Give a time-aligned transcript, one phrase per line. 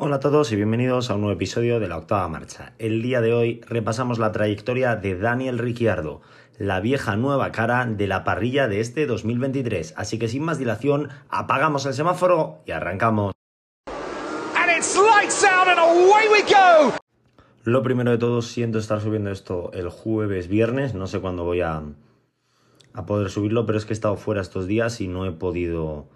[0.00, 2.72] Hola a todos y bienvenidos a un nuevo episodio de la octava marcha.
[2.78, 6.20] El día de hoy repasamos la trayectoria de Daniel Ricciardo,
[6.56, 9.94] la vieja nueva cara de la parrilla de este 2023.
[9.96, 13.32] Así que sin más dilación, apagamos el semáforo y arrancamos.
[17.64, 21.62] Lo primero de todo, siento estar subiendo esto el jueves, viernes, no sé cuándo voy
[21.62, 21.82] a,
[22.92, 26.06] a poder subirlo, pero es que he estado fuera estos días y no he podido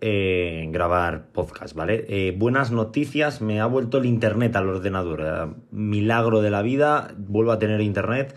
[0.00, 2.04] eh, grabar podcast, ¿vale?
[2.08, 5.22] Eh, buenas noticias, me ha vuelto el internet al ordenador.
[5.22, 8.36] Eh, milagro de la vida, vuelvo a tener internet.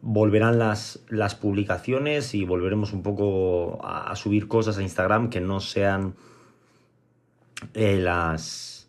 [0.00, 5.60] Volverán las, las publicaciones y volveremos un poco a, subir cosas a Instagram que no
[5.60, 6.14] sean
[7.74, 8.88] las,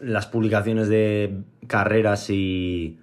[0.00, 2.98] las publicaciones de carreras y,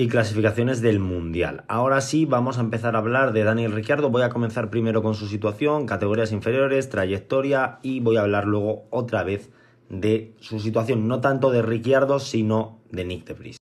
[0.00, 1.64] y clasificaciones del Mundial.
[1.66, 4.10] Ahora sí, vamos a empezar a hablar de Daniel Ricciardo.
[4.10, 8.86] Voy a comenzar primero con su situación, categorías inferiores, trayectoria y voy a hablar luego
[8.90, 9.50] otra vez
[9.90, 13.56] de su situación, no tanto de Ricciardo, sino de Nick de Vries.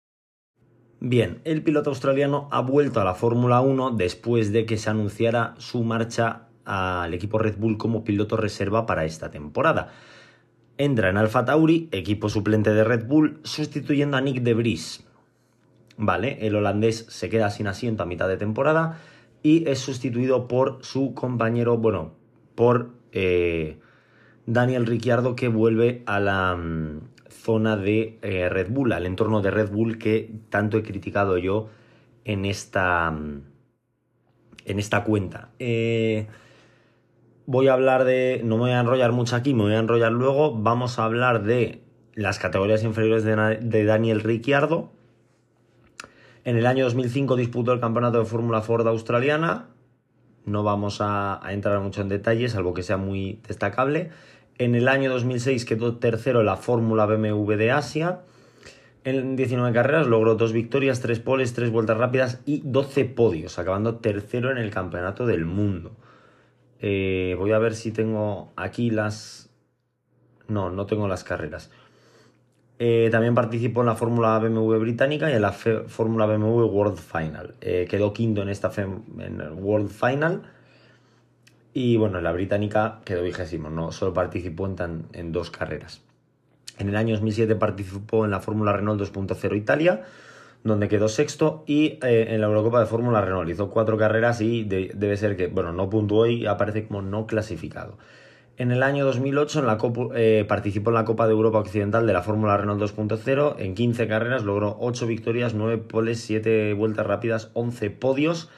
[0.99, 5.55] Bien, el piloto australiano ha vuelto a la Fórmula 1 después de que se anunciara
[5.59, 9.93] su marcha al equipo Red Bull como piloto reserva para esta temporada.
[10.79, 15.07] Entra en Alfa Tauri, equipo suplente de Red Bull, sustituyendo a Nick de Vries,
[15.97, 16.39] ¿vale?
[16.47, 18.99] El holandés se queda sin asiento a mitad de temporada
[19.43, 22.13] y es sustituido por su compañero, bueno,
[22.55, 23.79] por eh,
[24.47, 29.51] Daniel Ricciardo que vuelve a la mm, zona de eh, Red Bull, al entorno de
[29.51, 31.69] Red Bull que tanto he criticado yo
[32.25, 33.43] en esta, mm,
[34.65, 35.51] en esta cuenta.
[35.59, 36.27] Eh,
[37.47, 40.13] voy a hablar de, no me voy a enrollar mucho aquí, me voy a enrollar
[40.13, 41.83] luego, vamos a hablar de
[42.15, 44.93] las categorías inferiores de, de Daniel Ricciardo,
[46.45, 49.69] en el año 2005 disputó el campeonato de Fórmula Ford australiana.
[50.45, 54.11] No vamos a, entrar mucho en detalles, salvo que sea muy destacable.
[54.59, 58.21] En el año 2006 quedó tercero en la Fórmula BMW de Asia.
[59.05, 63.97] En 19 carreras logró dos victorias, tres poles, tres vueltas rápidas y 12 podios, acabando
[63.97, 65.97] tercero en el Campeonato del Mundo.
[66.79, 69.51] Eh, voy a ver si tengo aquí las...
[70.47, 71.71] No, no tengo las carreras.
[72.79, 77.55] Eh, también participó en la Fórmula BMW británica y en la Fórmula BMW World Final.
[77.61, 78.71] Eh, quedó quinto en esta
[79.57, 80.43] World Final.
[81.73, 86.03] Y bueno, en la británica quedó vigésimo, no solo participó en, en dos carreras.
[86.79, 90.03] En el año 2007 participó en la Fórmula Renault 2.0 Italia,
[90.65, 94.65] donde quedó sexto, y eh, en la Eurocopa de Fórmula Renault hizo cuatro carreras y
[94.65, 97.99] debe ser que, bueno, no puntuó y aparece como no clasificado.
[98.57, 99.79] En el año 2008 en la
[100.15, 103.57] eh, participó en la Copa de Europa Occidental de la Fórmula Renault 2.0.
[103.59, 108.51] En 15 carreras logró 8 victorias, 9 poles, 7 vueltas rápidas, 11 podios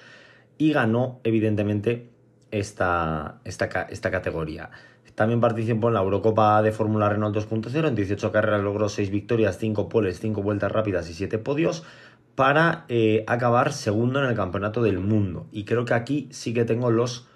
[0.59, 2.11] y ganó, evidentemente,
[2.51, 4.71] esta, esta, esta categoría.
[5.15, 7.89] También participó en la Eurocopa de Fórmula Renault 2.0.
[7.89, 11.85] En 18 carreras logró 6 victorias, 5 poles, 5 vueltas rápidas y 7 podios
[12.35, 15.47] para eh, acabar segundo en el Campeonato del Mundo.
[15.53, 17.29] Y creo que aquí sí que tengo los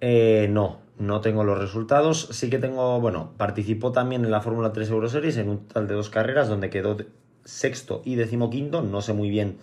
[0.00, 2.28] eh, no, no tengo los resultados.
[2.30, 5.94] Sí que tengo, bueno, participó también en la Fórmula 3 Euroseries en un total de
[5.94, 6.96] dos carreras donde quedó
[7.44, 8.82] sexto y decimoquinto.
[8.82, 9.58] No sé muy bien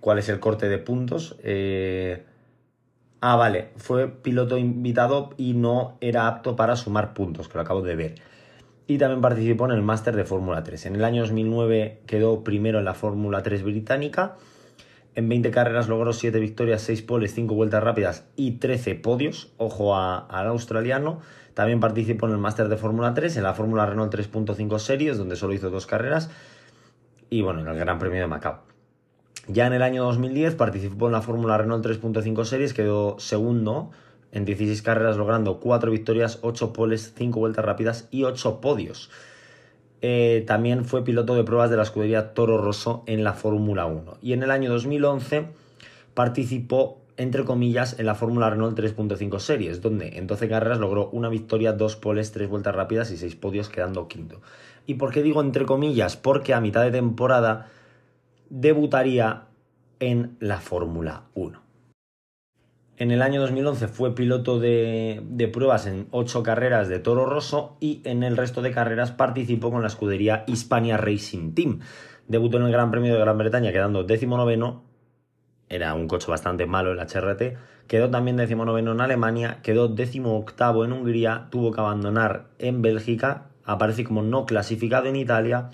[0.00, 1.36] cuál es el corte de puntos.
[1.42, 2.24] Eh,
[3.20, 7.82] ah, vale, fue piloto invitado y no era apto para sumar puntos, que lo acabo
[7.82, 8.14] de ver.
[8.86, 10.86] Y también participó en el Máster de Fórmula 3.
[10.86, 14.36] En el año 2009 quedó primero en la Fórmula 3 británica
[15.14, 19.52] en 20 carreras logró 7 victorias, 6 poles, 5 vueltas rápidas y 13 podios.
[19.58, 21.20] Ojo al australiano.
[21.54, 25.36] También participó en el Máster de Fórmula 3, en la Fórmula Renault 3.5 Series, donde
[25.36, 26.30] solo hizo dos carreras.
[27.28, 28.60] Y bueno, en el Gran Premio de Macao.
[29.48, 33.90] Ya en el año 2010 participó en la Fórmula Renault 3.5 Series, quedó segundo
[34.30, 39.10] en 16 carreras, logrando 4 victorias, 8 poles, 5 vueltas rápidas y 8 podios.
[40.04, 44.18] Eh, también fue piloto de pruebas de la escudería Toro Rosso en la Fórmula 1.
[44.20, 45.46] Y en el año 2011
[46.12, 51.28] participó, entre comillas, en la Fórmula Renault 3.5 Series, donde en 12 carreras logró una
[51.28, 54.40] victoria, dos poles, tres vueltas rápidas y seis podios, quedando quinto.
[54.86, 56.16] ¿Y por qué digo entre comillas?
[56.16, 57.68] Porque a mitad de temporada
[58.50, 59.44] debutaría
[60.00, 61.62] en la Fórmula 1.
[63.02, 68.00] En el año 2011 fue piloto de, pruebas en ocho carreras de Toro Rosso y
[68.04, 71.80] en el resto de carreras participó con la escudería Hispania Racing Team.
[72.28, 74.84] Debutó en el Gran Premio de Gran Bretaña quedando décimo noveno.
[75.68, 77.56] Era un coche bastante malo el HRT.
[77.88, 79.58] Quedó también décimo noveno en Alemania.
[79.64, 81.48] Quedó décimo octavo en Hungría.
[81.50, 83.48] Tuvo que abandonar en Bélgica.
[83.64, 85.70] Aparece como no clasificado en Italia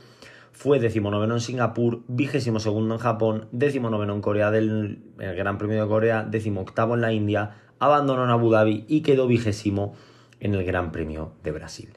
[0.59, 5.89] fue decimonoveno en Singapur, vigésimo segundo en Japón, decimonoveno en Corea del Gran Premio de
[5.89, 9.95] Corea, octavo en la India, abandonó en Abu Dhabi y quedó vigésimo
[10.41, 11.91] en el Gran Premio de Brasil.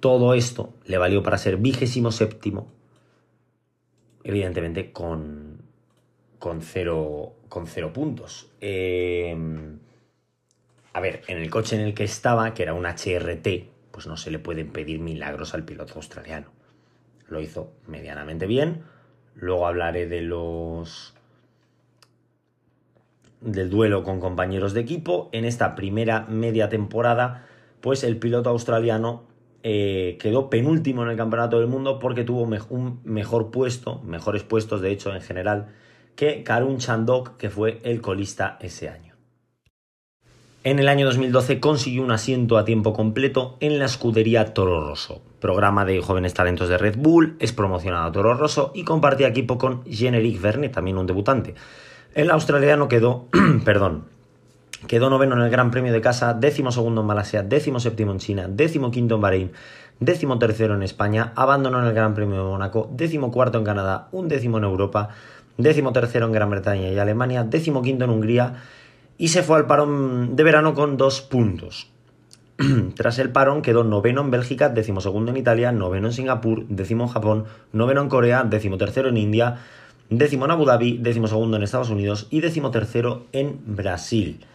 [0.00, 2.72] Todo esto le valió para ser vigésimo séptimo,
[4.24, 5.62] evidentemente con,
[6.40, 8.50] con, cero, con cero puntos.
[8.60, 9.78] Em,
[10.92, 13.46] a ver, en el coche en el que estaba, que era un HRT,
[13.92, 16.57] pues no se le pueden pedir milagros al piloto australiano.
[17.28, 18.82] Lo hizo medianamente bien.
[19.34, 21.14] Luego hablaré de los
[23.40, 25.28] del duelo con compañeros de equipo.
[25.32, 27.46] En esta primera media temporada,
[27.80, 29.24] pues el piloto australiano
[29.62, 34.80] eh, quedó penúltimo en el Campeonato del Mundo porque tuvo un mejor puesto, mejores puestos
[34.80, 35.68] de hecho en general,
[36.16, 39.07] que Karun Chandok, que fue el colista ese año.
[40.64, 45.22] En el año 2012 consiguió un asiento a tiempo completo en la escudería Toro Rosso,
[45.40, 49.56] programa de jóvenes talentos de Red Bull, es promocionado a Toro Rosso y compartía equipo
[49.56, 51.54] con Generic Verne, también un debutante.
[52.12, 53.26] El australiano quedó,
[53.64, 54.06] perdón,
[54.88, 58.18] quedó noveno en el Gran Premio de Casa, décimo segundo en Malasia, décimo séptimo en
[58.18, 59.52] China, décimo quinto en Bahrein,
[60.00, 64.08] décimo tercero en España, abandonó en el Gran Premio de Mónaco, décimo cuarto en Canadá,
[64.10, 65.10] un décimo en Europa,
[65.56, 68.54] décimo tercero en Gran Bretaña y Alemania, décimo quinto en Hungría
[69.18, 71.90] y se fue al parón de verano con dos puntos.
[72.96, 77.04] Tras el parón quedó noveno en Bélgica, décimo segundo en Italia, noveno en Singapur, décimo
[77.04, 79.58] en Japón, noveno en Corea, décimo tercero en India,
[80.08, 84.46] décimo en Abu Dhabi, décimo segundo en Estados Unidos y décimo tercero en Brasil.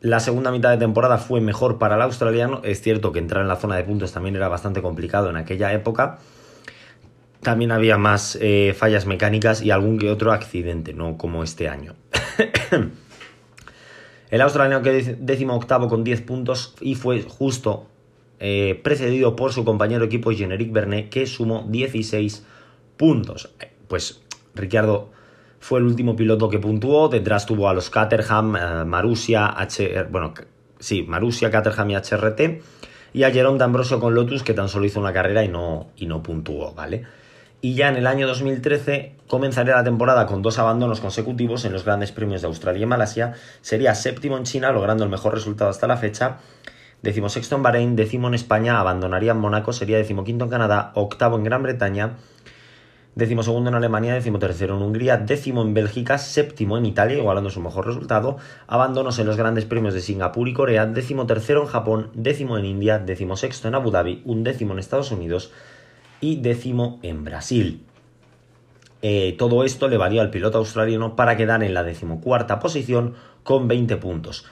[0.00, 2.60] La segunda mitad de temporada fue mejor para el australiano.
[2.64, 5.72] Es cierto que entrar en la zona de puntos también era bastante complicado en aquella
[5.72, 6.18] época.
[7.40, 11.94] También había más eh, fallas mecánicas y algún que otro accidente, no como este año.
[14.32, 17.84] El australiano quedó décimo octavo con 10 puntos y fue justo
[18.40, 22.42] eh, precedido por su compañero equipo Generic Bernet que sumó 16
[22.96, 23.50] puntos.
[23.88, 24.22] Pues
[24.54, 25.10] Ricciardo
[25.60, 30.32] fue el último piloto que puntuó, detrás tuvo a los Caterham, eh, Marussia, H, bueno,
[30.78, 31.06] sí,
[31.50, 32.62] Caterham y HRT,
[33.12, 36.06] y a Jerome D'Ambrosio con Lotus que tan solo hizo una carrera y no, y
[36.06, 37.04] no puntuó, ¿vale?
[37.64, 41.84] Y ya en el año 2013 comenzaría la temporada con dos abandonos consecutivos en los
[41.84, 45.86] grandes premios de Australia y Malasia, sería séptimo en China, logrando el mejor resultado hasta
[45.86, 46.38] la fecha,
[47.02, 51.44] decimosexto en Bahrein, décimo en España, abandonaría en Mónaco, sería decimoquinto en Canadá, octavo en
[51.44, 52.16] Gran Bretaña,
[53.14, 57.50] décimo segundo en Alemania, décimo tercero en Hungría, décimo en Bélgica, séptimo en Italia, igualando
[57.50, 61.68] su mejor resultado, abandonos en los grandes premios de Singapur y Corea, décimo tercero en
[61.68, 65.52] Japón, décimo en India, décimo sexto en Abu Dhabi, un décimo en Estados Unidos,
[66.22, 67.82] y décimo en Brasil.
[69.02, 73.68] Eh, todo esto le valió al piloto australiano para quedar en la decimocuarta posición con
[73.68, 74.46] 20 puntos.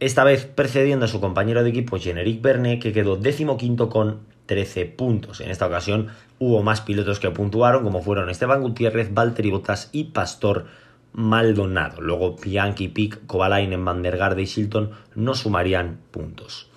[0.00, 4.86] Esta vez precediendo a su compañero de equipo Generic Verne, que quedó decimoquinto con 13
[4.86, 5.40] puntos.
[5.40, 6.08] En esta ocasión
[6.38, 10.66] hubo más pilotos que puntuaron, como fueron Esteban Gutiérrez, Valtteri Bottas y Pastor
[11.12, 12.00] Maldonado.
[12.00, 16.68] Luego Bianchi, Pick, Kovalainen, Van der Garde y Shilton no sumarían puntos.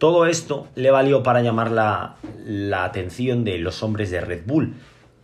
[0.00, 2.16] Todo esto le valió para llamar la,
[2.82, 4.72] atención de los hombres de Red Bull.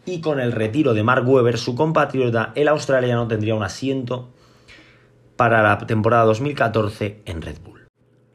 [0.04, 4.28] Y con el retiro de Mark Webber, su compatriota, el australiano tendría un asiento
[5.34, 7.86] para la temporada 2014 en Red Bull.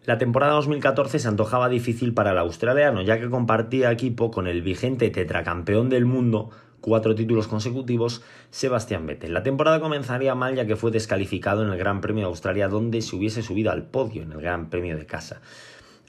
[0.04, 4.64] La temporada 2014 se antojaba difícil para el australiano, ya que compartía equipo con el
[4.64, 6.50] vigente tetracampeón del mundo,
[6.80, 9.36] cuatro títulos consecutivos, Sebastián Vettel.
[9.36, 13.04] La temporada comenzaría mal ya que fue descalificado en el Gran Premio de Australia, donde
[13.04, 15.40] se hubiese subido al podio en el Gran Premio de casa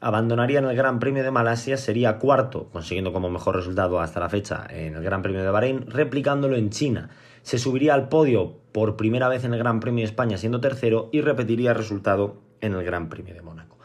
[0.03, 4.29] abandonaría en el Gran Premio de Malasia, sería cuarto, consiguiendo como mejor resultado hasta la
[4.29, 7.11] fecha en el Gran Premio de Bahrein, replicándolo en China.
[7.43, 11.09] Se subiría al podio por primera vez en el Gran Premio de España siendo tercero
[11.13, 13.79] y repetiría el resultado en el Gran Premio de Mónaco.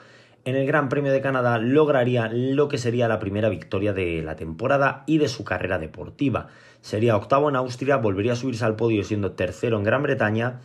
[0.43, 4.35] En el Gran Premio de Canadá lograría lo que sería la primera victoria de la
[4.35, 6.47] temporada y de su carrera deportiva.
[6.81, 10.61] Sería octavo en Austria, volvería a subirse al podio siendo tercero en Gran Bretaña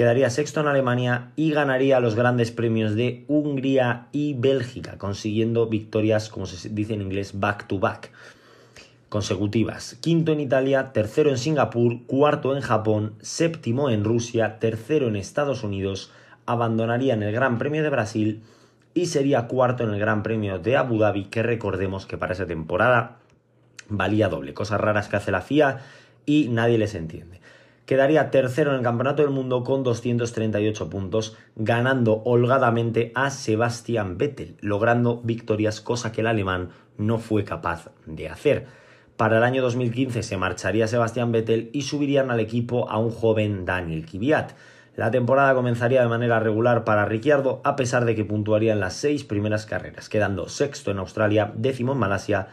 [0.00, 6.30] quedaría sexto en Alemania y ganaría los grandes premios de Hungría y Bélgica, consiguiendo victorias,
[6.30, 8.10] como se dice en inglés, back to back
[9.10, 9.98] consecutivas.
[10.00, 15.64] Quinto en Italia, tercero en Singapur, cuarto en Japón, séptimo en Rusia, tercero en Estados
[15.64, 16.10] Unidos,
[16.46, 18.42] abandonaría en el Gran Premio de Brasil
[18.94, 22.46] y sería cuarto en el Gran Premio de Abu Dhabi, que recordemos que para esa
[22.46, 23.18] temporada
[23.90, 24.54] valía doble.
[24.54, 25.80] Cosas raras que hace la FIA
[26.24, 27.39] y nadie les entiende
[27.90, 34.54] quedaría tercero en el Campeonato del Mundo con 238 puntos, ganando holgadamente a Sebastian Vettel,
[34.60, 36.68] logrando victorias, cosa que el alemán
[36.98, 38.66] no fue capaz de hacer.
[39.16, 43.64] Para el año 2015 se marcharía Sebastian Vettel y subirían al equipo a un joven
[43.64, 44.52] Daniel Kvyat.
[44.94, 48.94] La temporada comenzaría de manera regular para Ricciardo, a pesar de que puntuaría en las
[48.94, 52.46] seis primeras carreras, quedando sexto en Australia, décimo en Malasia,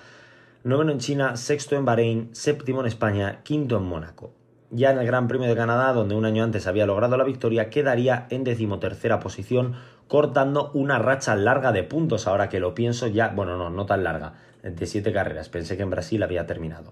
[0.63, 4.33] noveno en China, sexto en Bahrein, séptimo en España, quinto en Mónaco
[4.69, 7.69] ya en el Gran Premio de Canadá, donde un año antes había logrado la victoria,
[7.69, 9.75] quedaría en decimotercera posición
[10.07, 12.27] cortando una racha larga de puntos.
[12.27, 14.33] Ahora que lo pienso ya, bueno, no, no tan larga,
[14.63, 15.49] de siete carreras.
[15.49, 16.91] Pensé que en Brasil había terminado.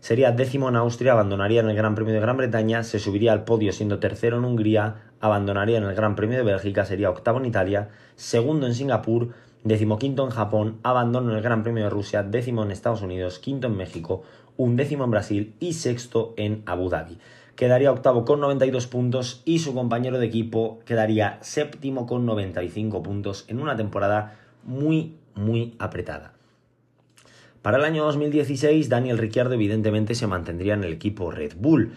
[0.00, 3.44] Sería décimo en Austria, abandonaría en el Gran Premio de Gran Bretaña, se subiría al
[3.44, 7.44] podio siendo tercero en Hungría, abandonaría en el Gran Premio de Bélgica, sería octavo en
[7.44, 9.28] Italia, segundo en Singapur,
[9.62, 13.66] decimoquinto en Japón, abandono en el Gran Premio de Rusia, décimo en Estados Unidos, quinto
[13.66, 14.22] en México,
[14.60, 17.18] undécimo en Brasil y sexto en Abu Dhabi.
[17.56, 23.46] Quedaría octavo con 92 puntos y su compañero de equipo quedaría séptimo con 95 puntos
[23.48, 26.34] en una temporada muy, muy apretada.
[27.62, 31.92] Para el año 2016, Daniel Ricciardo evidentemente se mantendría en el equipo Red Bull.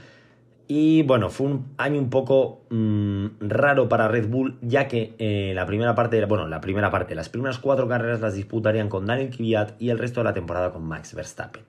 [0.68, 5.52] Y bueno, fue un año un poco mm, raro para Red Bull, ya que eh,
[5.54, 9.30] la primera parte, bueno, la primera parte, las primeras cuatro carreras las disputarían con Daniel
[9.30, 11.64] Kvyat y el resto de la temporada con Max Verstappen.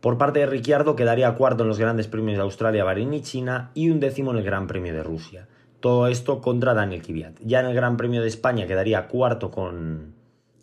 [0.00, 3.70] Por parte de Ricciardo quedaría cuarto en los grandes premios de Australia, Bahrein y China
[3.74, 5.48] y un décimo en el Gran Premio de Rusia.
[5.80, 7.40] Todo esto contra Daniel Kvyat.
[7.44, 10.14] Ya en el Gran Premio de España quedaría cuarto con,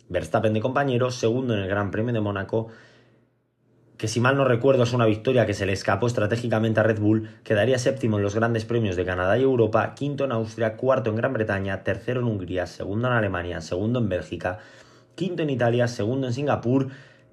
[0.08, 2.68] Verstappen de compañero, segundo en el Gran Premio de Mónaco,
[3.96, 7.00] que si mal no recuerdo es una victoria que se le escapó estratégicamente a Red
[7.00, 11.10] Bull, quedaría séptimo en los grandes premios de Canadá y Europa, quinto en Austria, cuarto
[11.10, 14.58] en Gran Bretaña, tercero en Hungría, segundo en Alemania, segundo en Bélgica,
[15.14, 16.88] quinto en Italia, segundo en Singapur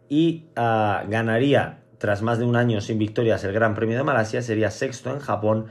[0.08, 4.42] y ah, ganaría, tras más de un año sin victorias, el Gran Premio de Malasia,
[4.42, 5.68] sería sexto en Japón,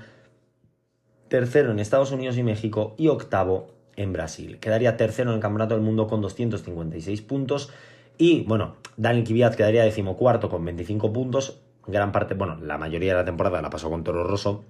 [1.26, 4.60] tercero en Estados Unidos y México y octavo en Brasil.
[4.60, 7.72] Quedaría tercero en el Campeonato del Mundo con 256 puntos.
[8.16, 11.62] Y bueno, Daniel Kvyat quedaría decimocuarto con 25 puntos.
[11.88, 14.62] Gran parte, bueno, la mayoría de la temporada la pasó con Toro Rosso.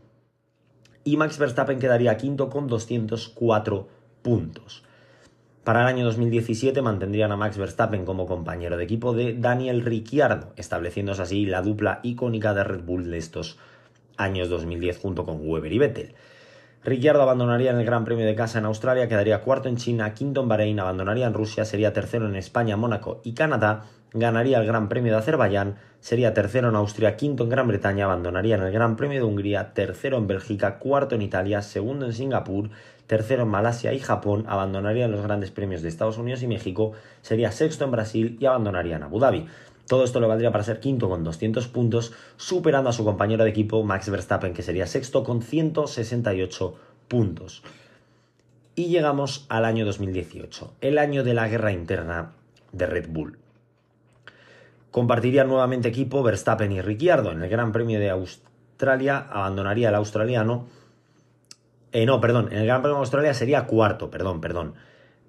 [1.05, 3.87] Y Max Verstappen quedaría quinto con 204
[4.23, 4.83] puntos.
[5.65, 10.55] Para el año 2017 mantendrían a Max Verstappen como compañero de equipo de Daniel Ricciardo,
[10.57, 13.59] estableciéndose así la dupla icónica de Red Bull de estos
[14.17, 16.15] años 2010 junto con Weber y Vettel.
[16.83, 20.41] Ricciardo abandonaría en el Gran Premio de Casa en Australia, quedaría cuarto en China, quinto
[20.41, 23.85] en Bahrein, abandonaría en Rusia, sería tercero en España, Mónaco y Canadá,
[24.15, 28.55] ganaría el Gran Premio de Azerbaiyán, sería tercero en Austria, quinto en Gran Bretaña, abandonaría
[28.55, 32.71] en el Gran Premio de Hungría, tercero en Bélgica, cuarto en Italia, segundo en Singapur,
[33.07, 36.93] tercero en Malasia y Japón, abandonaría en los grandes premios de Estados Unidos y México,
[37.21, 39.47] sería sexto en Brasil y abandonaría en Abu Dhabi.
[39.91, 43.51] Todo esto le valdría para ser quinto con 200 puntos, superando a su compañero de
[43.51, 46.77] equipo Max Verstappen, que sería sexto con 168
[47.09, 47.65] puntos.
[48.77, 52.35] Y llegamos al año 2018, el año de la guerra interna
[52.71, 53.37] de Red Bull.
[54.93, 57.33] Compartiría nuevamente equipo Verstappen y Ricciardo.
[57.33, 60.69] En el Gran Premio de Australia abandonaría el australiano.
[61.91, 64.75] Eh, no, perdón, en el Gran Premio de Australia sería cuarto, perdón, perdón.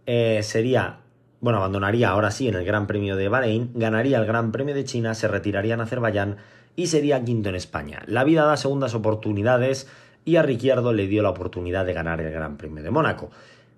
[0.06, 1.01] Eh, sería
[1.42, 4.84] bueno, abandonaría ahora sí en el Gran Premio de Bahrein, ganaría el Gran Premio de
[4.84, 6.38] China, se retiraría en Azerbaiyán
[6.76, 8.04] y sería quinto en España.
[8.06, 9.88] La vida da segundas oportunidades
[10.24, 13.32] y a Ricciardo le dio la oportunidad de ganar el Gran Premio de Mónaco,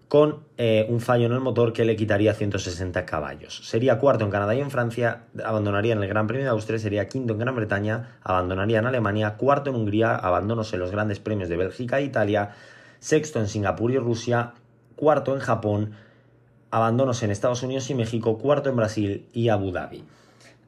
[0.09, 3.61] con eh, un fallo en el motor que le quitaría 160 caballos.
[3.65, 7.07] Sería cuarto en Canadá y en Francia, abandonaría en el Gran Premio de Austria, sería
[7.07, 11.47] quinto en Gran Bretaña, abandonaría en Alemania, cuarto en Hungría, abandonos en los grandes premios
[11.49, 12.51] de Bélgica e Italia,
[12.99, 14.53] sexto en Singapur y Rusia,
[14.95, 15.93] cuarto en Japón,
[16.73, 20.03] abandonos en Estados Unidos y México, cuarto en Brasil y Abu Dhabi.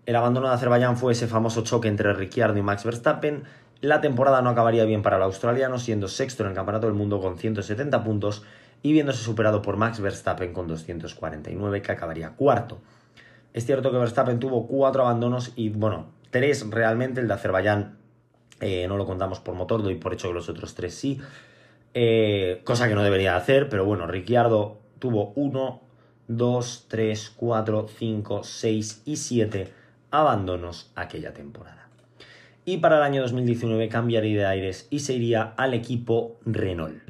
[0.06, 3.46] El abandono de Azerbaiyán fue ese famoso choque entre Ricciardo y Max Verstappen.
[3.82, 7.20] La temporada no acabaría bien para el australiano, siendo sexto en el Campeonato del Mundo
[7.20, 8.44] con 170 puntos
[8.84, 12.78] y viéndose superado por Max Verstappen con 249, que acabaría cuarto.
[13.54, 17.20] Es cierto que Verstappen tuvo cuatro abandonos y, bueno, tres realmente.
[17.20, 17.98] El de Azerbaiyán
[18.62, 21.20] eh, no lo contamos por motor, doy por hecho que los otros tres sí.
[21.96, 25.85] Eh, cosa que no debería hacer, pero bueno, Ricciardo tuvo uno,
[26.28, 29.74] 2, 3, 4, 5, 6 y 7
[30.12, 31.90] abandonos aquella temporada.
[32.66, 37.04] Y para el año 2019 cambiaría de aires y se iría al equipo Renault.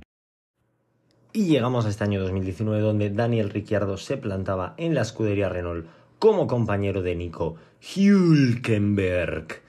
[1.31, 5.87] Y llegamos a este año 2019 donde Daniel Ricciardo se plantaba en la escudería Renault
[6.19, 9.61] como compañero de Nico Hülkenberg.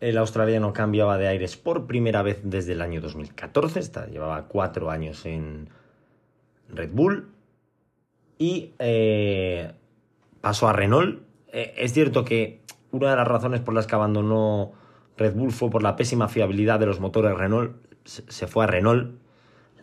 [0.00, 5.24] El australiano cambiaba de aires por primera vez desde el año 2014, llevaba cuatro años
[5.24, 5.70] en
[6.68, 7.35] Red Bull
[8.38, 9.72] y eh,
[10.40, 11.22] pasó a Renault.
[11.52, 14.72] Eh, es cierto que una de las razones por las que abandonó
[15.16, 17.76] Red Bull fue por la pésima fiabilidad de los motores Renault.
[18.04, 19.18] Se fue a Renault.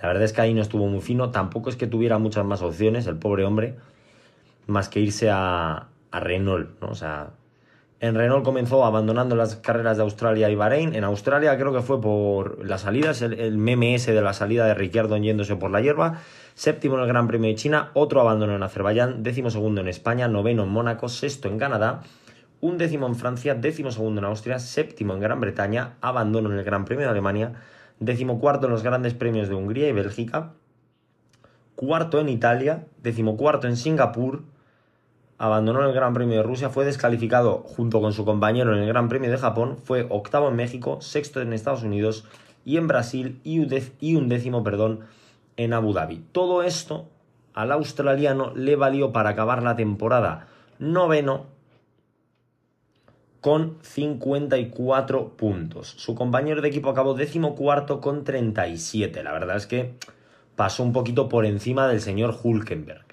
[0.02, 1.32] La verdad es que ahí no estuvo muy fino.
[1.32, 3.76] Tampoco es que tuviera muchas más opciones, el pobre hombre,
[4.68, 6.80] más que irse a, a Renault.
[6.82, 6.90] ¿no?
[6.90, 7.32] O sea,
[8.04, 10.94] en Renault comenzó abandonando las carreras de Australia y Bahrein.
[10.94, 15.16] En Australia creo que fue por las salidas, el, el de la salida de Ricciardo
[15.16, 16.20] yéndose por la hierba.
[16.56, 20.28] Séptimo en el Gran Premio de China, otro abandono en Azerbaiyán, décimo segundo en España,
[20.28, 22.02] noveno en Mónaco, sexto en Canadá,
[22.62, 26.64] un décimo en Francia, décimo segundo en Austria, séptimo en Gran Bretaña, abandono en el
[26.64, 27.54] Gran Premio de Alemania,
[28.00, 30.54] décimo cuarto en los grandes premios de Hungría y Bélgica,
[31.76, 34.44] cuarto en Italia, decimocuarto en Singapur,
[35.38, 39.10] abandonó el Gran Premio de Rusia, fue descalificado junto con su compañero en el Gran
[39.10, 42.26] Premio de Japón, fue octavo en México, sexto en Estados Unidos
[42.64, 43.60] y en Brasil y,
[44.16, 45.02] un décimo perdón,
[45.58, 46.24] en Abu Dhabi.
[46.32, 47.10] Todo esto
[47.54, 50.48] al australiano le valió para acabar la temporada
[50.80, 51.48] noveno
[53.42, 55.90] con 54 puntos.
[55.98, 59.22] Su compañero de equipo acabó décimo cuarto con 37.
[59.22, 59.96] La verdad es que
[60.56, 63.04] pasó un poquito por encima del señor Hulkenberg.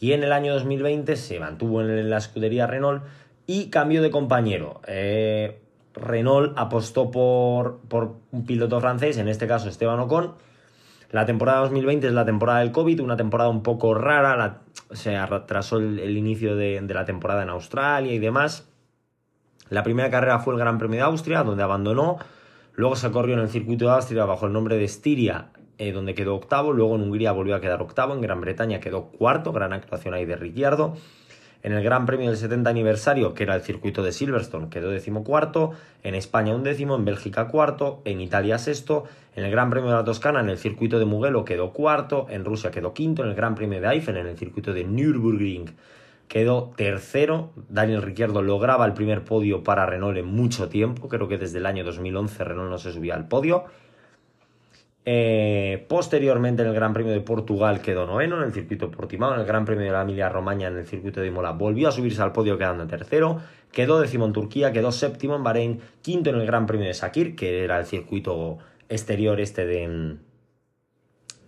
[0.00, 3.02] Y en el año 2020 se mantuvo en la escudería Renault
[3.46, 4.80] y cambió de compañero.
[4.86, 5.60] Eh,
[5.94, 10.34] Renault apostó por, por un piloto francés, en este caso Esteban Ocon.
[11.12, 15.76] La temporada 2020 es la temporada del COVID, una temporada un poco rara, se atrasó
[15.76, 18.66] el, inicio de, la temporada en Australia y demás.
[19.68, 22.16] La primera carrera fue el Gran Premio de Austria, donde abandonó.
[22.74, 26.14] Luego se corrió en el circuito de Austria bajo el nombre de Estiria eh, donde
[26.14, 29.72] quedó octavo, luego en Hungría volvió a quedar octavo, en Gran Bretaña quedó cuarto, gran
[29.72, 30.94] actuación ahí de Ricciardo.
[31.62, 35.70] En el Gran Premio del 70 aniversario, que era el circuito de Silverstone, quedó decimocuarto,
[36.02, 39.04] en España un décimo, en Bélgica cuarto, en Italia sexto,
[39.36, 42.44] en el Gran Premio de la Toscana, en el circuito de Mugello quedó cuarto, en
[42.44, 45.70] Rusia quedó quinto, en el Gran Premio de Eiffel, en el circuito de Nürburgring
[46.32, 47.50] quedó tercero.
[47.68, 51.66] Daniel Ricciardo lograba el primer podio para Renault en mucho tiempo, creo que desde el
[51.66, 53.64] año 2011 Renault no se subía al podio.
[55.04, 59.40] Eh, posteriormente en el Gran Premio de Portugal quedó noveno en el circuito Portimao, en
[59.40, 61.52] el Gran Premio de la Emilia Romagna en el circuito de Imola.
[61.52, 63.40] Volvió a subirse al podio quedando tercero,
[63.72, 67.34] quedó décimo en Turquía, quedó séptimo en Bahrein, quinto en el Gran Premio de Sakir,
[67.34, 70.18] que era el circuito exterior este de,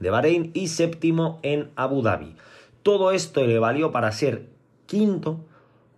[0.00, 2.34] de Bahrein, y séptimo en Abu Dhabi.
[2.82, 4.48] Todo esto le valió para ser
[4.86, 5.44] quinto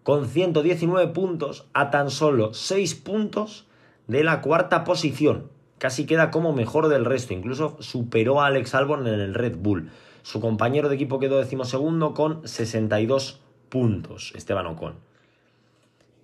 [0.02, 3.66] con 119 puntos a tan solo 6 puntos
[4.06, 9.06] de la cuarta posición casi queda como mejor del resto, incluso superó a Alex Albon
[9.06, 9.90] en el Red Bull.
[10.22, 14.94] Su compañero de equipo quedó decimosegundo con 62 puntos, Esteban Ocon.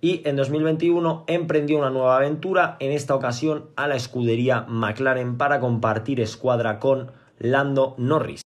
[0.01, 5.61] Y en 2021 emprendió una nueva aventura, en esta ocasión a la escudería McLaren para
[5.61, 8.41] compartir escuadra con Lando Norris.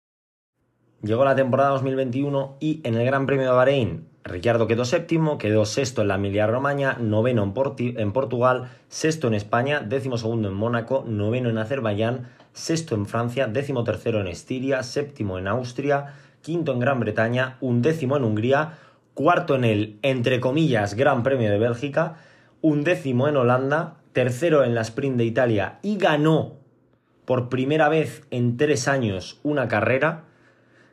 [1.04, 5.66] Llegó la temporada 2021 y en el Gran Premio de Bahrein Ricciardo quedó séptimo, quedó
[5.66, 11.04] sexto en la Emilia Romagna, noveno en, Portugal, sexto en España, décimo segundo en Mónaco,
[11.06, 16.80] noveno en Azerbaiyán, sexto en Francia, décimo tercero en Estiria, séptimo en Austria, quinto en
[16.80, 18.78] Gran Bretaña, un décimo en Hungría,
[19.14, 22.16] cuarto en el, entre comillas, Gran Premio de Bélgica,
[22.62, 26.54] un décimo en Holanda, tercero en la Sprint de Italia y ganó
[27.26, 30.24] por primera vez en tres años una carrera,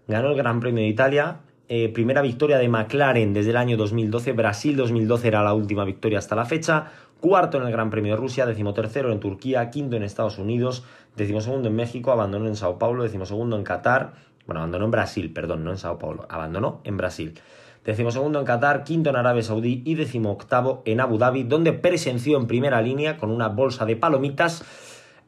[0.08, 1.38] ganó el Gran Premio de Italia,
[1.72, 4.32] eh, primera victoria de McLaren desde el año 2012.
[4.32, 6.90] Brasil 2012 era la última victoria hasta la fecha.
[7.20, 10.82] Cuarto en el Gran Premio de Rusia, decimotercero en Turquía, quinto en Estados Unidos,
[11.14, 14.14] decimosegundo en México, abandonó en Sao Paulo, decimosegundo en Qatar,
[14.46, 17.38] bueno, abandonó en Brasil, perdón, no en Sao Paulo, abandonó en Brasil.
[17.84, 22.48] Decimosegundo en Qatar, quinto en Arabia Saudí y decimoctavo en Abu Dhabi, donde presenció en
[22.48, 24.64] primera línea con una bolsa de palomitas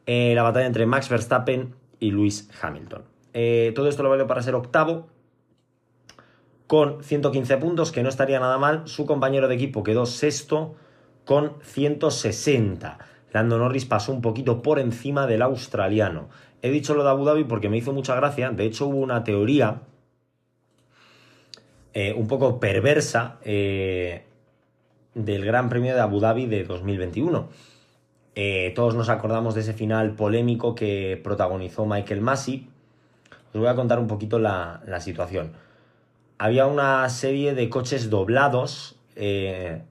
[0.05, 3.03] eh, la batalla entre Max Verstappen y Lewis Hamilton.
[3.33, 5.07] Eh, todo esto lo vale para ser octavo
[6.73, 8.87] con 115 puntos, que no estaría nada mal.
[8.87, 10.73] Su compañero de equipo quedó sexto
[11.23, 12.97] con 160.
[13.31, 16.29] Lando Norris pasó un poquito por encima del australiano.
[16.63, 18.49] He dicho lo de Abu Dhabi porque me hizo mucha gracia.
[18.49, 19.81] De hecho, hubo una teoría
[21.93, 24.23] eh, un poco perversa eh,
[25.13, 27.49] del Gran Premio de Abu Dhabi de 2021.
[28.33, 32.67] Eh, todos nos acordamos de ese final polémico que protagonizó Michael Massey.
[33.53, 35.51] Os voy a contar un poquito la situación
[36.37, 39.83] había una serie de coches doblados eh,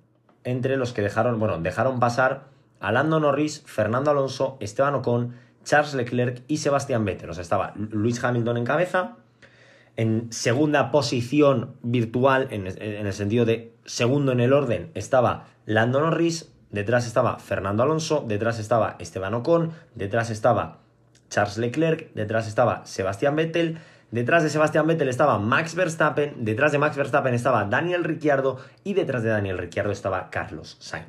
[0.45, 2.45] entre los que dejaron, bueno, dejaron pasar
[2.81, 7.31] a Lando Norris, Fernando Alonso, Esteban Ocon, Charles Leclerc y Sebastián Vettel.
[7.31, 9.17] O sea, estaba Luis Hamilton en cabeza,
[9.97, 16.53] en segunda posición virtual, en, el sentido de segundo en el orden, estaba Lando Norris,
[16.71, 20.79] detrás estaba Fernando Alonso, detrás estaba Esteban Ocon, detrás estaba
[21.29, 23.79] Charles Leclerc, detrás estaba Sebastián Vettel,
[24.13, 28.93] Detrás de Sebastián Vettel estaba Max Verstappen, detrás de Max Verstappen estaba Daniel Ricciardo y
[28.93, 31.09] detrás de Daniel Ricciardo estaba Carlos Sainz.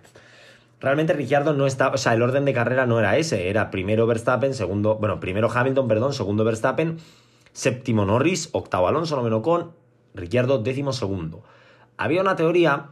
[0.79, 4.07] Realmente Ricciardo no estaba, o sea, el orden de carrera no era ese, era primero
[4.07, 6.97] Verstappen, segundo, bueno, primero Hamilton, perdón, segundo Verstappen,
[7.51, 9.73] séptimo Norris, octavo Alonso, noveno con
[10.13, 11.43] Ricciardo, décimo segundo.
[11.97, 12.91] Había una teoría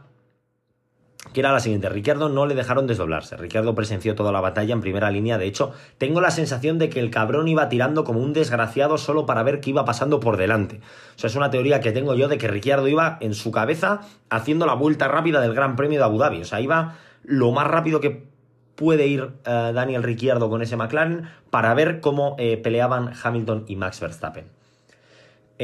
[1.32, 1.88] que era la siguiente.
[1.88, 3.36] Ricardo no le dejaron desdoblarse.
[3.36, 5.38] Ricardo presenció toda la batalla en primera línea.
[5.38, 9.24] De hecho, tengo la sensación de que el cabrón iba tirando como un desgraciado solo
[9.24, 10.80] para ver qué iba pasando por delante.
[11.16, 14.00] O sea, es una teoría que tengo yo de que Ricciardo iba en su cabeza
[14.30, 16.42] haciendo la vuelta rápida del Gran Premio de Abu Dhabi.
[16.42, 18.26] O sea, iba lo más rápido que
[18.74, 23.76] puede ir eh, Daniel Ricciardo con ese McLaren para ver cómo eh, peleaban Hamilton y
[23.76, 24.61] Max Verstappen.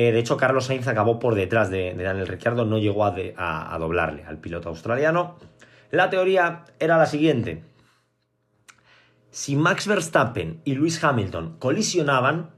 [0.01, 4.23] Eh, de hecho, Carlos Sainz acabó por detrás de, Daniel Ricciardo, no llegó a, doblarle
[4.25, 5.35] al piloto australiano.
[5.91, 7.65] La teoría era la siguiente.
[9.33, 12.51] Si Max Verstappen y Lewis Hamilton colisionaban,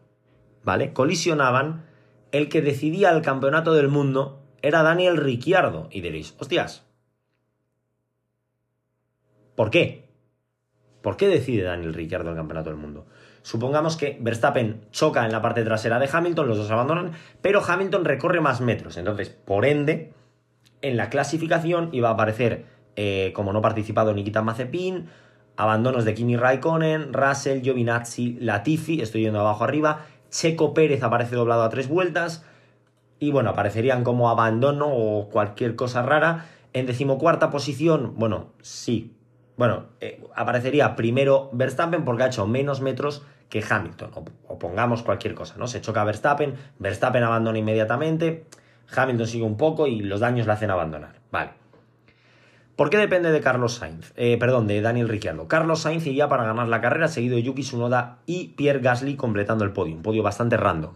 [0.64, 0.92] ¿vale?
[0.92, 1.87] Colisionaban,
[2.31, 5.88] el que decidía el campeonato del mundo era Daniel Ricciardo.
[5.90, 6.85] Y diréis, hostias,
[9.57, 10.11] ¿por qué?
[11.00, 13.07] ¿Por qué decide Daniel Ricciardo el campeonato del mundo?
[13.42, 18.05] Supongamos que Verstappen choca en la parte trasera de Hamilton, los dos abandonan, pero Hamilton
[18.05, 18.96] recorre más metros.
[18.96, 20.12] Entonces, por ende,
[20.83, 25.09] en la clasificación iba a aparecer, eh, como no participado Nikita Mazepin,
[25.57, 31.62] abandonos de Kimi Raikkonen, Russell, Giovinazzi, Latifi, estoy yendo abajo arriba, Checo Pérez aparece doblado
[31.62, 32.44] a tres vueltas,
[33.18, 36.46] y bueno, aparecerían como abandono o cualquier cosa rara.
[36.72, 39.12] En decimocuarta posición, bueno, sí,
[39.61, 44.11] bueno, eh, aparecería primero Verstappen porque ha hecho menos metros que Hamilton,
[44.49, 45.66] o, pongamos cualquier cosa, ¿no?
[45.66, 48.46] Se choca Verstappen, Verstappen abandona inmediatamente,
[48.96, 51.16] Hamilton sigue un poco y los daños le hacen abandonar.
[51.31, 51.51] Vale.
[52.75, 54.14] ¿Por qué depende de Carlos Sainz?
[54.16, 55.46] Eh, perdón, de Daniel Ricciardo.
[55.46, 59.66] Carlos Sainz iría para ganar la carrera, seguido de Yuki Tsunoda y Pierre Gasly completando
[59.66, 59.94] el podio.
[59.94, 60.94] Un podio bastante random.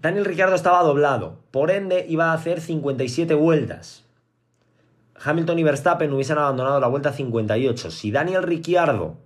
[0.00, 4.01] Daniel Ricciardo estaba doblado, por ende iba a hacer 57 vueltas.
[5.24, 7.90] Hamilton y Verstappen hubiesen abandonado la vuelta 58.
[7.90, 9.18] Si Daniel Ricciardo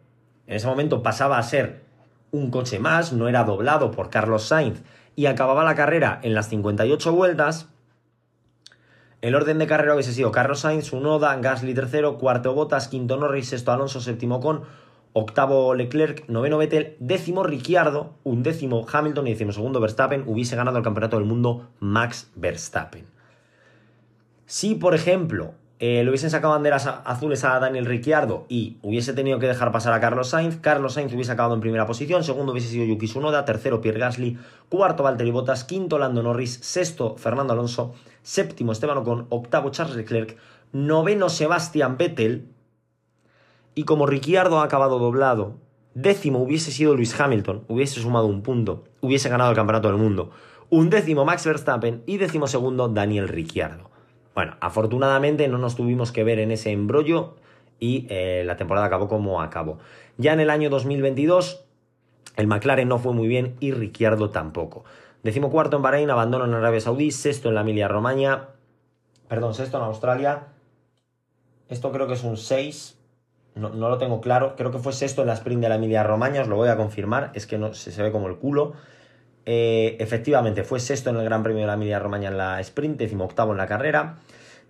[0.47, 1.85] en ese momento pasaba a ser
[2.31, 4.83] un coche más, no era doblado por Carlos Sainz
[5.15, 7.69] y acababa la carrera en las 58 vueltas,
[9.23, 13.49] el orden de carrera hubiese sido Carlos Sainz, Unoda, Gasly tercero, cuarto Bottas, quinto Norris,
[13.49, 14.63] sexto Alonso, séptimo Con,
[15.15, 20.85] octavo Leclerc, noveno Vettel, décimo Ricciardo, undécimo Hamilton y décimo segundo Verstappen, hubiese ganado el
[20.85, 23.07] campeonato del mundo Max Verstappen.
[24.45, 29.39] Si, por ejemplo, eh, le hubiesen sacado banderas azules a Daniel Ricciardo y hubiese tenido
[29.39, 32.69] que dejar pasar a Carlos Sainz, Carlos Sainz hubiese acabado en primera posición, segundo hubiese
[32.69, 34.39] sido Yuki Tsunoda, tercero Pierre Gasly,
[34.71, 40.39] cuarto Valtteri Bottas, quinto Lando Norris, sexto Fernando Alonso, séptimo Esteban Ocon, octavo Charles Leclerc,
[40.73, 42.49] noveno Sebastian Vettel
[43.75, 45.59] y como Ricciardo ha acabado doblado,
[45.93, 50.31] décimo hubiese sido Luis Hamilton, hubiese sumado un punto, hubiese ganado el campeonato del mundo,
[50.71, 53.96] un décimo Max Verstappen y décimo segundo Daniel Ricciardo.
[54.37, 57.37] Bueno, afortunadamente no nos tuvimos que ver en ese embrollo
[57.81, 59.79] y eh, la temporada acabó como acabó.
[60.19, 61.65] Ya en el año 2022
[62.37, 64.85] el McLaren no fue muy bien y Ricciardo tampoco.
[65.23, 68.51] Decimo cuarto en Bahrein, abandono en Arabia Saudí, sexto en la Emilia Romagna,
[69.27, 70.49] perdón, sexto en Australia.
[71.71, 73.01] Esto creo que es un 6,
[73.55, 76.43] no, lo tengo claro, creo que fue sexto en la sprint de la Emilia Romagna,
[76.43, 78.75] os lo voy a confirmar, es que no, se ve como el culo.
[79.49, 82.99] Eh, efectivamente, fue sexto en el Gran Premio de la Emilia Romagna en la sprint,
[82.99, 84.19] decimo octavo en la carrera,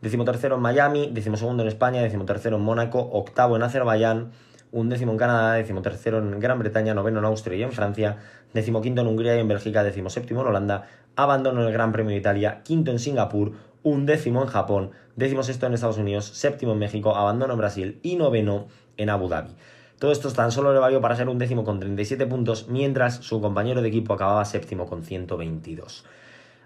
[0.03, 4.33] decimo tercero en Miami, decimo segundo en España, decimo tercero en Mónaco, octavo en Azerbaiyán,
[4.73, 8.19] un décimo en Canadá, décimo tercero en Gran Bretaña, noveno en Austria y en Francia,
[8.53, 10.87] décimo quinto en Hungría y en Bélgica, décimo séptimo en Holanda,
[11.17, 15.43] abandono en el Gran Premio de Italia, quinto en Singapur, un décimo en Japón, décimo
[15.43, 18.67] sexto en Estados Unidos, séptimo en México, abandono en Brasil y noveno
[18.99, 19.55] en Abu Dhabi.
[19.99, 23.41] Todo esto tan solo le valió para ser un décimo con 37 puntos, mientras su
[23.41, 26.05] compañero de equipo acababa séptimo con 122.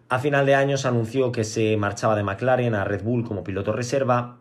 [0.08, 3.44] A final de año se anunció que se marchaba de McLaren a Red Bull como
[3.44, 4.38] piloto reserva,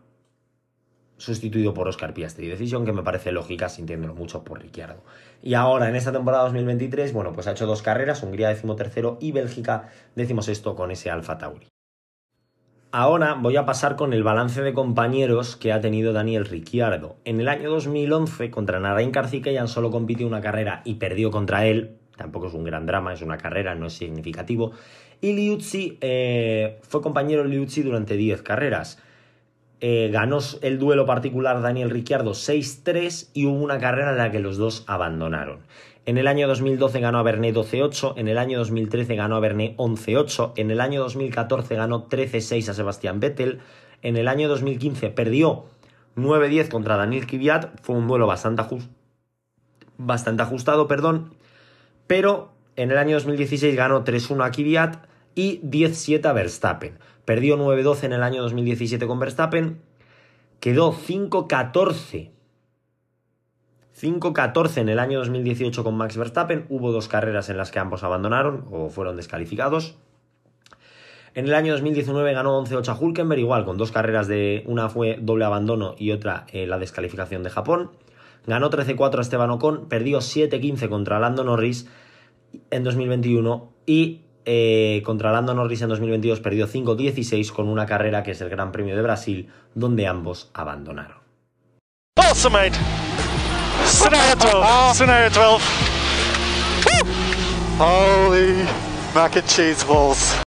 [1.17, 2.47] sustituido por Oscar Piastri.
[2.47, 5.03] Decisión que me parece lógica, sintiéndolo mucho por Ricciardo.
[5.43, 9.31] Y ahora, en esta temporada 2023, bueno, pues ha hecho dos carreras, Hungría decimotercero y
[9.31, 11.68] Bélgica decimosexto con ese Alfa Tauri.
[12.91, 17.17] Ahora voy a pasar con el balance de compañeros que ha tenido Daniel Ricciardo.
[17.23, 21.97] En el año 2011 contra Narain Karthikeyan solo compitió una carrera y perdió contra él.
[22.17, 24.71] Tampoco es un gran drama, es una carrera, no es significativo.
[25.21, 28.97] Y Liuzzi eh, fue compañero de Liuzzi durante 10 carreras.
[29.81, 34.39] Eh, ganó el duelo particular Daniel Ricciardo 6-3 y hubo una carrera en la que
[34.39, 35.59] los dos abandonaron.
[36.09, 39.77] En el año 2012 ganó a Bernet 12-8, en el año 2013 ganó a Bernet
[39.77, 43.59] 11-8, en el año 2014 ganó 13-6 a Sebastián Vettel,
[44.01, 45.65] en el año 2015 perdió
[46.15, 48.63] 9-10 contra Daniel Kvyat, fue un duelo bastante,
[49.99, 51.35] bastante ajustado, perdón,
[52.07, 56.97] pero en el año 2016 ganó 3-1 a Kvyat y 10-7 a Verstappen.
[57.23, 59.79] Perdió 9-12 en el año 2017 con Verstappen,
[60.59, 62.31] quedó 5-14
[63.99, 66.65] 5-14 en el año 2018 con Max Verstappen.
[66.69, 69.95] Hubo dos carreras en las que ambos abandonaron o fueron descalificados.
[71.35, 75.17] En el año 2019 ganó 11-8 a Hulkenberg, igual con dos carreras de una fue
[75.21, 77.91] doble abandono y otra eh, la descalificación de Japón.
[78.47, 81.87] Ganó 13-4 a Esteban Ocon, perdió 7-15 contra Lando Norris
[82.71, 88.31] en 2021 y eh, contra Lando Norris en 2022 perdió 5-16 con una carrera que
[88.31, 91.17] es el Gran Premio de Brasil, donde ambos abandonaron.
[93.99, 94.97] Scenario 12.
[94.97, 95.65] Scenario 12.
[97.79, 98.65] Holy
[99.13, 100.41] mac and cheese balls.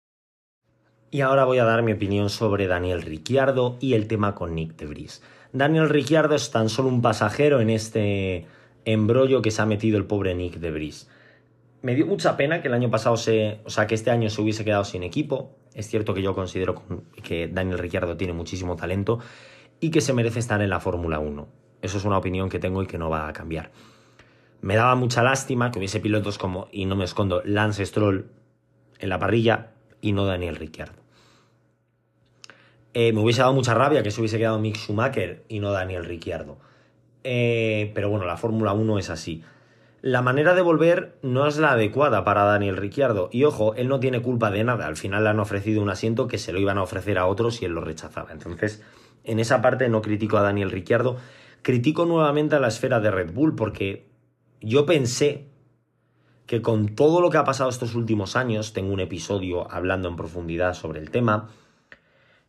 [1.11, 4.77] Y ahora voy a dar mi opinión sobre Daniel Ricciardo y el tema con Nick
[4.77, 5.23] de Vries.
[5.53, 8.47] Daniel Ricciardo es tan solo un pasajero en este
[8.87, 11.11] embrollo que se ha metido el pobre Nick de Vries.
[11.83, 14.41] Me dio mucha pena que el año pasado se, o sea, que este año se
[14.41, 15.59] hubiese quedado sin equipo.
[15.75, 16.83] Es cierto que yo considero
[17.23, 19.19] que Daniel Ricciardo tiene muchísimo talento
[19.79, 21.62] y que se merece estar en la Fórmula 1.
[21.83, 23.71] Eso es una opinión que tengo y que no va a cambiar.
[24.63, 28.31] Me daba mucha lástima que hubiese pilotos como, y no me escondo, Lance Stroll
[29.01, 31.03] en la parrilla y no Daniel Ricciardo.
[32.95, 36.05] Eh, me hubiese dado mucha rabia que se hubiese quedado Mick Schumacher y no Daniel
[36.05, 36.59] Ricciardo.
[37.25, 39.43] Eh, pero bueno, la Fórmula 1 es así.
[40.03, 43.31] La manera de volver no es la adecuada para Daniel Ricciardo.
[43.33, 44.87] Y ojo, él no tiene culpa de nada.
[44.87, 47.63] Al final le han ofrecido un asiento que se lo iban a ofrecer a otros
[47.63, 48.33] y él lo rechazaba.
[48.33, 48.83] Entonces,
[49.25, 51.17] en esa parte no critico a Daniel Ricciardo.
[51.63, 54.09] Critico nuevamente a la esfera de Red Bull porque
[54.61, 55.49] yo pensé
[56.47, 60.17] que con todo lo que ha pasado estos últimos años, tengo un episodio hablando en
[60.17, 61.49] profundidad sobre el tema,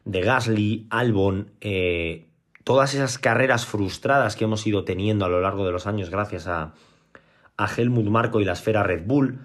[0.06, 2.28] de Gasly, Albon, eh,
[2.64, 6.48] todas esas carreras frustradas que hemos ido teniendo a lo largo de los años gracias
[6.48, 6.74] a,
[7.58, 9.40] a Helmut Marco y la esfera Red Bull,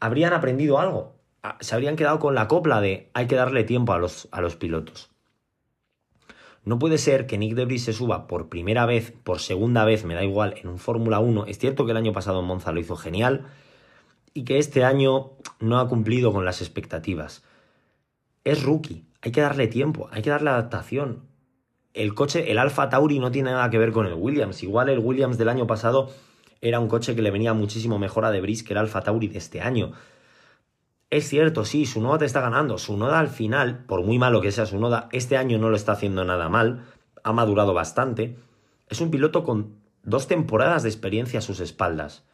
[0.00, 1.14] habrían aprendido algo.
[1.42, 4.40] Ah, se habrían quedado con la copla de hay que darle tiempo a los, a
[4.40, 5.10] los pilotos.
[6.64, 10.14] No puede ser que Nick Debris se suba por primera vez, por segunda vez, me
[10.14, 11.46] da igual, en un Fórmula 1.
[11.46, 13.46] Es cierto que el año pasado en Monza lo hizo genial
[14.34, 17.42] y que este año no ha cumplido con las expectativas.
[18.44, 21.24] Es rookie, hay que darle tiempo, hay que darle adaptación.
[21.94, 24.62] El coche, el Alfa Tauri no tiene nada que ver con el Williams.
[24.62, 26.10] Igual el Williams del año pasado
[26.60, 29.38] era un coche que le venía muchísimo mejor a Debris que el Alfa Tauri de
[29.38, 29.92] este año.
[31.10, 32.78] Es cierto, sí, su Noda te está ganando.
[32.78, 35.76] Su Noda al final, por muy malo que sea su Noda, este año no lo
[35.76, 36.84] está haciendo nada mal.
[37.24, 38.38] Ha madurado bastante.
[38.88, 42.24] Es un piloto con dos temporadas de experiencia a sus espaldas.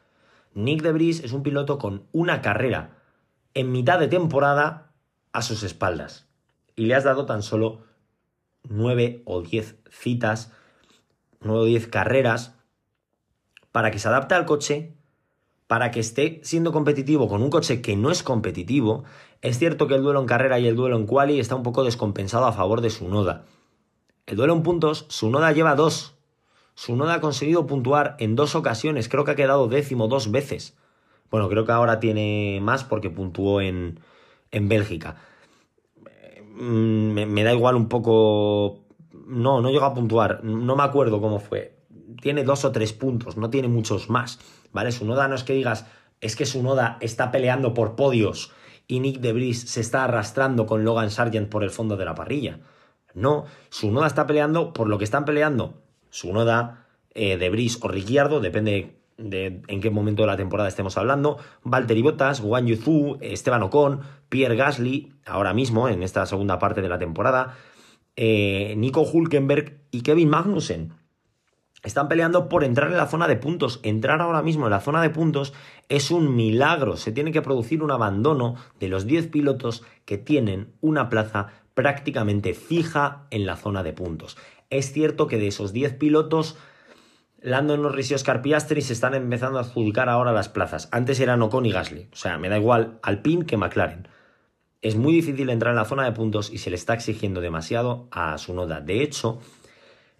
[0.54, 2.98] Nick Debris es un piloto con una carrera
[3.54, 4.92] en mitad de temporada
[5.32, 6.26] a sus espaldas
[6.76, 7.80] y le has dado tan solo
[8.68, 10.52] 9 o 10 citas,
[11.40, 12.54] 9 o 10 carreras
[13.72, 14.95] para que se adapte al coche,
[15.66, 19.04] para que esté siendo competitivo con un coche que no es competitivo.
[19.42, 21.84] Es cierto que el duelo en carrera y el duelo en quali está un poco
[21.84, 23.44] descompensado a favor de su noda.
[24.26, 26.14] El duelo en puntos, su noda lleva dos.
[26.74, 30.76] Su noda ha conseguido puntuar en dos ocasiones, creo que ha quedado décimo dos veces.
[31.30, 33.98] Bueno, creo que ahora tiene más porque puntuó en,
[34.50, 35.16] en Bélgica.
[36.56, 38.84] Mm, me, da igual un poco...
[39.26, 41.76] No, no llega a puntuar, no me acuerdo cómo fue.
[42.20, 44.38] Tiene dos o tres puntos, no tiene muchos más,
[44.76, 44.92] ¿vale?
[44.92, 45.86] Su noda no es que digas,
[46.20, 48.52] es que su noda está peleando por podios
[48.86, 52.60] y Nick Debris se está arrastrando con Logan Sargent por el fondo de la parrilla.
[53.14, 55.82] No, su noda está peleando por lo que están peleando.
[56.10, 60.98] Su noda, eh, Debris o Ricciardo, depende de en qué momento de la temporada estemos
[60.98, 66.82] hablando, Valtteri Bottas, Wang Yuzu, Esteban Ocon, Pierre Gasly, ahora mismo en esta segunda parte
[66.82, 67.56] de la temporada,
[68.14, 70.92] eh, Nico Hulkenberg y Kevin Magnussen.
[71.82, 73.80] Están peleando por entrar en la zona de puntos.
[73.82, 75.52] Entrar ahora mismo en la zona de puntos
[75.88, 76.96] es un milagro.
[76.96, 82.54] Se tiene que producir un abandono de los 10 pilotos que tienen una plaza prácticamente
[82.54, 84.36] fija en la zona de puntos.
[84.70, 86.56] Es cierto que de esos 10 pilotos
[87.46, 90.88] Lando Norris y Oscar Piastri se están empezando a adjudicar ahora las plazas.
[90.90, 92.08] Antes eran Ocon y Gasly.
[92.12, 94.08] O sea, me da igual Alpine que McLaren.
[94.82, 98.08] Es muy difícil entrar en la zona de puntos y se le está exigiendo demasiado
[98.10, 98.80] a su noda.
[98.80, 99.40] De hecho,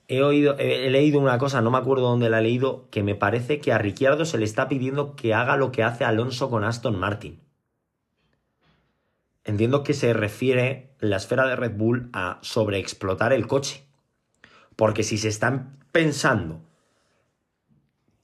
[0.09, 3.15] he, oído, he leído una cosa, no me acuerdo dónde la he leído, que me
[3.15, 6.65] parece que a Ricciardo se le está pidiendo que haga lo que hace Alonso con
[6.65, 7.41] Aston Martin.
[9.47, 13.85] Entiendo que se refiere la esfera de Red Bull a sobreexplotar el coche.
[14.75, 16.63] Porque si se están pensando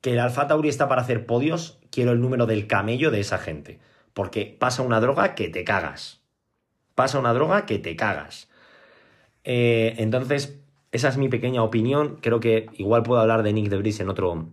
[0.00, 3.38] que el Alfa Tauri está para hacer podios, quiero el número del camello de esa
[3.38, 3.78] gente.
[4.14, 6.20] Porque pasa una droga que te cagas.
[6.96, 8.48] Pasa una droga que te cagas.
[9.44, 10.58] Eh, entonces,
[10.92, 12.18] esa es mi pequeña opinión.
[12.20, 14.50] Creo que igual puedo hablar de Nick de Vries en otro,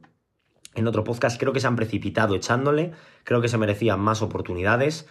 [0.73, 1.37] en otro podcast.
[1.37, 2.93] Creo que se han precipitado echándole.
[3.25, 5.05] Creo que se merecían más oportunidades.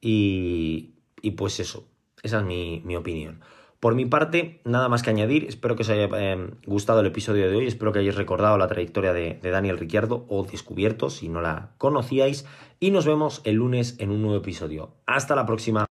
[0.00, 1.88] Y, y pues eso.
[2.22, 3.40] Esa es mi, mi opinión.
[3.78, 5.44] Por mi parte, nada más que añadir.
[5.44, 7.66] Espero que os haya eh, gustado el episodio de hoy.
[7.66, 11.74] Espero que hayáis recordado la trayectoria de, de, Daniel Ricciardo o descubierto si no la
[11.78, 12.44] conocíais.
[12.80, 14.96] Y nos vemos el lunes en un nuevo episodio.
[15.06, 15.86] Hasta la próxima.